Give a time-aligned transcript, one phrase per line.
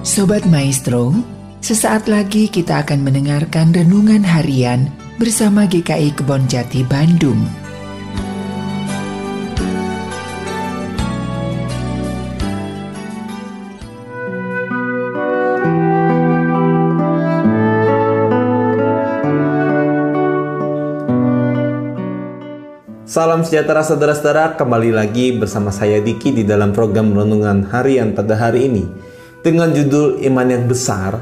[0.00, 1.12] Sobat Maestro,
[1.60, 4.88] sesaat lagi kita akan mendengarkan renungan harian
[5.20, 7.36] bersama GKI Kebon Jati Bandung.
[23.04, 28.64] Salam sejahtera saudara-saudara, kembali lagi bersama saya Diki di dalam program Renungan Harian pada hari
[28.64, 29.09] ini
[29.40, 31.20] dengan judul Iman yang Besar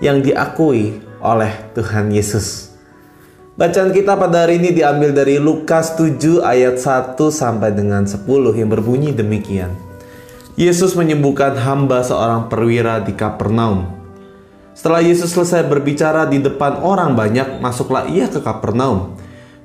[0.00, 2.76] yang diakui oleh Tuhan Yesus.
[3.54, 8.26] Bacaan kita pada hari ini diambil dari Lukas 7 ayat 1 sampai dengan 10
[8.58, 9.70] yang berbunyi demikian.
[10.58, 13.90] Yesus menyembuhkan hamba seorang perwira di Kapernaum.
[14.74, 19.14] Setelah Yesus selesai berbicara di depan orang banyak, masuklah ia ke Kapernaum.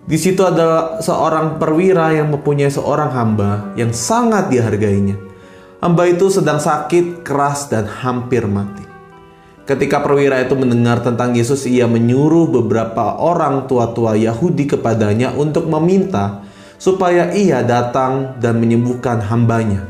[0.05, 5.28] Di situ adalah seorang perwira yang mempunyai seorang hamba yang sangat dihargainya.
[5.79, 8.83] Hamba itu sedang sakit, keras, dan hampir mati.
[9.63, 16.43] Ketika perwira itu mendengar tentang Yesus, ia menyuruh beberapa orang tua-tua Yahudi kepadanya untuk meminta
[16.75, 19.87] supaya ia datang dan menyembuhkan hambanya.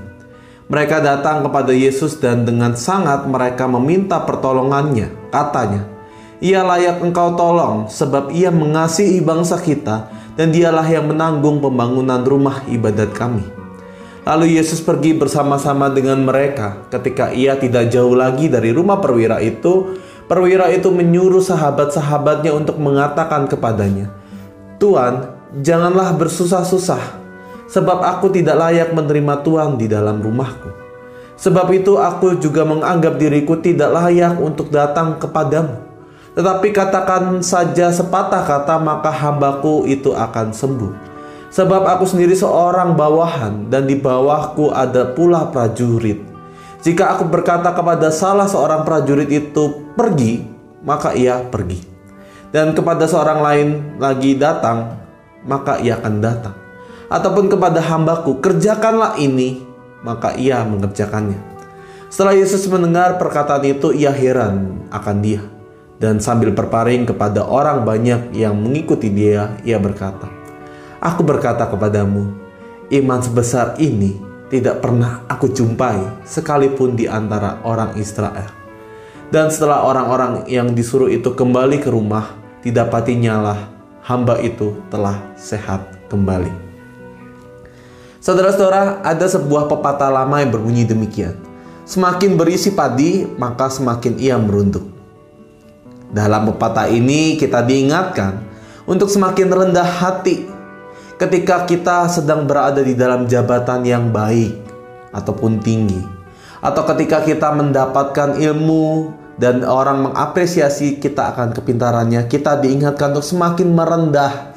[0.70, 5.34] Mereka datang kepada Yesus dan dengan sangat mereka meminta pertolongannya.
[5.34, 5.90] Katanya,
[6.38, 10.06] ia layak engkau tolong sebab ia mengasihi bangsa kita
[10.38, 13.59] dan dialah yang menanggung pembangunan rumah ibadat kami.
[14.28, 16.84] Lalu Yesus pergi bersama-sama dengan mereka.
[16.92, 19.96] Ketika ia tidak jauh lagi dari rumah perwira itu,
[20.28, 24.12] perwira itu menyuruh sahabat-sahabatnya untuk mengatakan kepadanya,
[24.78, 27.02] "Tuan, janganlah bersusah-susah,
[27.72, 30.70] sebab aku tidak layak menerima Tuhan di dalam rumahku.
[31.40, 35.90] Sebab itu aku juga menganggap diriku tidak layak untuk datang kepadamu."
[36.38, 41.09] Tetapi katakan saja sepatah kata maka hambaku itu akan sembuh.
[41.50, 46.22] Sebab aku sendiri seorang bawahan dan di bawahku ada pula prajurit.
[46.80, 50.46] Jika aku berkata kepada salah seorang prajurit itu pergi,
[50.86, 51.82] maka ia pergi.
[52.54, 53.68] Dan kepada seorang lain
[53.98, 54.98] lagi datang,
[55.44, 56.56] maka ia akan datang.
[57.10, 59.66] Ataupun kepada hambaku, kerjakanlah ini,
[60.06, 61.42] maka ia mengerjakannya.
[62.10, 65.42] Setelah Yesus mendengar perkataan itu, ia heran akan dia
[66.00, 70.32] dan sambil berparing kepada orang banyak yang mengikuti dia, ia berkata,
[71.00, 72.28] Aku berkata kepadamu,
[72.92, 74.20] iman sebesar ini
[74.52, 78.52] tidak pernah aku jumpai sekalipun di antara orang Israel.
[79.32, 83.60] Dan setelah orang-orang yang disuruh itu kembali ke rumah, didapatinya lah
[84.04, 86.52] hamba itu telah sehat kembali.
[88.20, 91.40] Saudara-saudara, ada sebuah pepatah lama yang berbunyi demikian.
[91.88, 94.84] Semakin berisi padi, maka semakin ia meruntuh.
[96.12, 98.44] Dalam pepatah ini kita diingatkan
[98.84, 100.59] untuk semakin rendah hati
[101.20, 104.56] ketika kita sedang berada di dalam jabatan yang baik
[105.12, 106.00] ataupun tinggi.
[106.64, 113.68] Atau ketika kita mendapatkan ilmu dan orang mengapresiasi kita akan kepintarannya, kita diingatkan untuk semakin
[113.72, 114.56] merendah,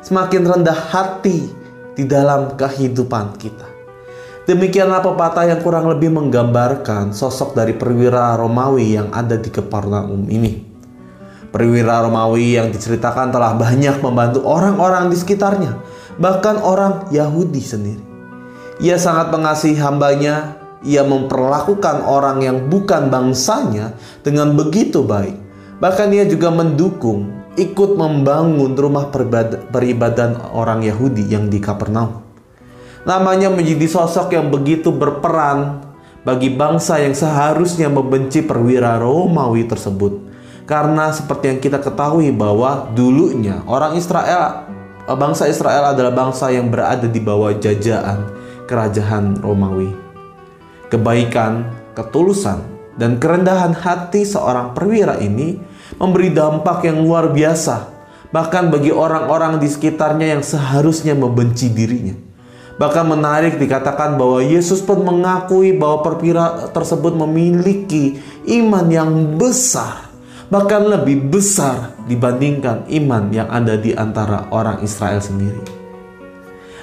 [0.00, 1.44] semakin rendah hati
[1.92, 3.68] di dalam kehidupan kita.
[4.48, 10.64] Demikianlah pepatah yang kurang lebih menggambarkan sosok dari perwira Romawi yang ada di Kapernaum ini.
[11.52, 15.76] Perwira Romawi yang diceritakan telah banyak membantu orang-orang di sekitarnya,
[16.18, 18.04] bahkan orang Yahudi sendiri.
[18.78, 25.34] Ia sangat mengasihi hambanya, ia memperlakukan orang yang bukan bangsanya dengan begitu baik.
[25.78, 29.10] Bahkan ia juga mendukung, ikut membangun rumah
[29.70, 32.22] peribadahan orang Yahudi yang di Kapernaum.
[33.06, 35.86] Namanya menjadi sosok yang begitu berperan
[36.26, 40.28] bagi bangsa yang seharusnya membenci perwira Romawi tersebut
[40.68, 44.67] karena seperti yang kita ketahui bahwa dulunya orang Israel
[45.14, 48.28] bangsa Israel adalah bangsa yang berada di bawah jajahan
[48.68, 49.88] kerajaan Romawi.
[50.92, 52.60] Kebaikan, ketulusan,
[52.98, 55.56] dan kerendahan hati seorang perwira ini
[55.96, 57.98] memberi dampak yang luar biasa
[58.28, 62.12] bahkan bagi orang-orang di sekitarnya yang seharusnya membenci dirinya.
[62.78, 70.07] Bahkan menarik dikatakan bahwa Yesus pun mengakui bahwa perwira tersebut memiliki iman yang besar
[70.48, 75.60] bahkan lebih besar dibandingkan iman yang ada di antara orang Israel sendiri.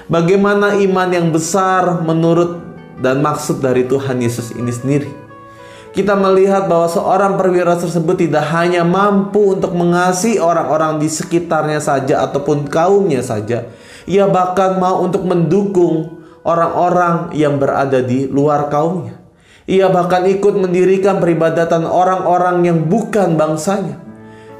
[0.06, 2.62] Bagaimana iman yang besar menurut
[3.02, 5.10] dan maksud dari Tuhan Yesus ini sendiri?
[5.90, 12.22] Kita melihat bahwa seorang perwira tersebut tidak hanya mampu untuk mengasihi orang-orang di sekitarnya saja
[12.22, 13.66] ataupun kaumnya saja,
[14.06, 19.25] ia bahkan mau untuk mendukung orang-orang yang berada di luar kaumnya.
[19.66, 23.98] Ia bahkan ikut mendirikan peribadatan orang-orang yang bukan bangsanya.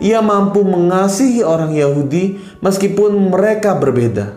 [0.02, 4.34] Ia mampu mengasihi orang Yahudi meskipun mereka berbeda.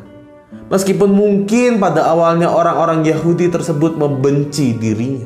[0.69, 5.25] Meskipun mungkin pada awalnya orang-orang Yahudi tersebut membenci dirinya.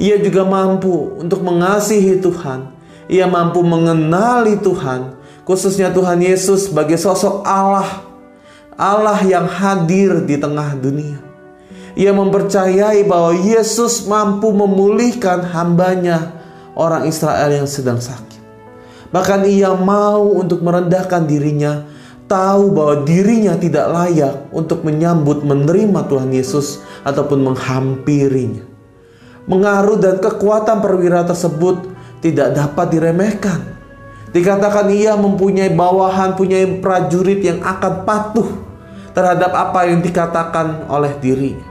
[0.00, 2.72] Ia juga mampu untuk mengasihi Tuhan.
[3.12, 8.04] Ia mampu mengenali Tuhan, khususnya Tuhan Yesus sebagai sosok Allah,
[8.80, 11.27] Allah yang hadir di tengah dunia.
[11.98, 16.30] Ia mempercayai bahwa Yesus mampu memulihkan hambanya,
[16.78, 18.38] orang Israel yang sedang sakit.
[19.10, 21.82] Bahkan ia mau untuk merendahkan dirinya,
[22.30, 28.62] tahu bahwa dirinya tidak layak untuk menyambut menerima Tuhan Yesus ataupun menghampirinya.
[29.50, 31.82] Mengaruh dan kekuatan perwira tersebut
[32.22, 33.74] tidak dapat diremehkan.
[34.30, 38.48] Dikatakan ia mempunyai bawahan, punya prajurit yang akan patuh
[39.16, 41.67] terhadap apa yang dikatakan oleh dirinya.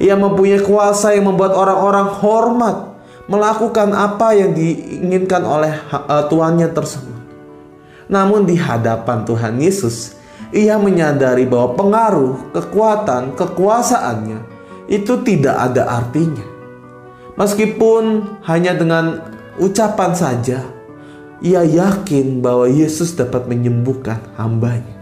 [0.00, 2.76] Ia mempunyai kuasa yang membuat orang-orang hormat
[3.26, 7.20] melakukan apa yang diinginkan oleh uh, tuannya tersebut.
[8.10, 10.16] Namun di hadapan Tuhan Yesus,
[10.52, 14.38] ia menyadari bahwa pengaruh, kekuatan, kekuasaannya
[14.90, 16.44] itu tidak ada artinya.
[17.40, 19.24] Meskipun hanya dengan
[19.56, 20.60] ucapan saja,
[21.40, 25.00] ia yakin bahwa Yesus dapat menyembuhkan hambanya.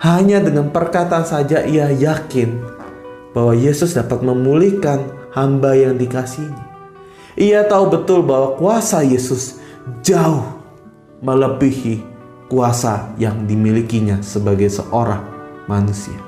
[0.00, 2.79] Hanya dengan perkataan saja ia yakin
[3.30, 6.66] bahwa Yesus dapat memulihkan hamba yang dikasihnya.
[7.38, 9.62] Ia tahu betul bahwa kuasa Yesus
[10.02, 10.60] jauh
[11.22, 12.02] melebihi
[12.50, 15.22] kuasa yang dimilikinya sebagai seorang
[15.70, 16.18] manusia.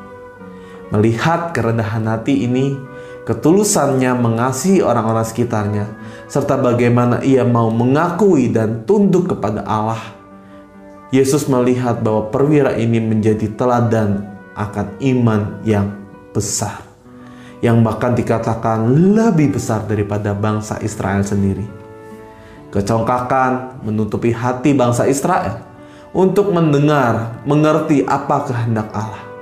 [0.95, 2.79] Melihat kerendahan hati ini,
[3.27, 5.87] ketulusannya mengasihi orang-orang sekitarnya,
[6.31, 10.01] serta bagaimana ia mau mengakui dan tunduk kepada Allah.
[11.13, 14.25] Yesus melihat bahwa perwira ini menjadi teladan
[14.57, 15.93] akan iman yang
[16.37, 16.81] besar,
[17.63, 21.65] yang bahkan dikatakan lebih besar daripada bangsa Israel sendiri.
[22.75, 25.63] Kecongkakan menutupi hati bangsa Israel
[26.11, 29.33] untuk mendengar, mengerti apa kehendak Allah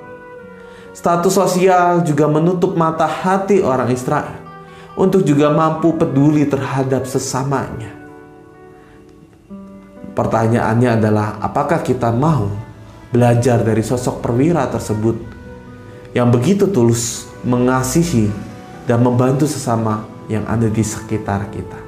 [0.91, 4.37] Status sosial juga menutup mata hati orang Israel
[4.99, 7.95] untuk juga mampu peduli terhadap sesamanya.
[10.13, 12.51] Pertanyaannya adalah, apakah kita mau
[13.15, 15.17] belajar dari sosok perwira tersebut
[16.13, 18.29] yang begitu tulus mengasihi
[18.85, 21.79] dan membantu sesama yang ada di sekitar kita?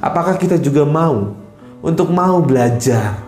[0.00, 1.36] Apakah kita juga mau
[1.84, 3.20] untuk mau belajar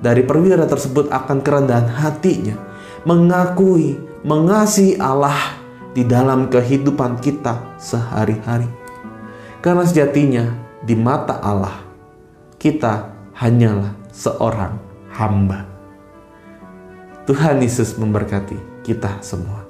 [0.00, 2.56] dari perwira tersebut akan kerendahan hatinya,
[3.04, 5.60] mengakui mengasihi Allah
[5.92, 8.68] di dalam kehidupan kita sehari-hari.
[9.60, 10.44] Karena sejatinya
[10.80, 11.84] di mata Allah
[12.56, 14.76] kita hanyalah seorang
[15.12, 15.68] hamba.
[17.28, 19.69] Tuhan Yesus memberkati kita semua.